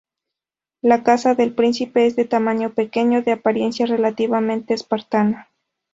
[0.81, 5.47] La Casa del Príncipe es de tamaño pequeño, de apariencia relativamente espartana.